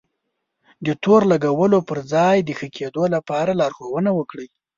[0.85, 4.47] د تور لګولو پر ځای د ښه کېدو لپاره لارښونه وکړئ.